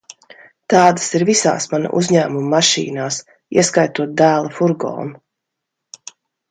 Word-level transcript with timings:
Tādas 0.73 1.03
ir 1.19 1.25
visās 1.29 1.67
mana 1.75 1.91
uzņēmuma 2.01 2.47
mašīnās, 2.55 3.21
ieskaitot 3.61 4.19
dēla 4.25 4.55
furgonu. 4.59 6.09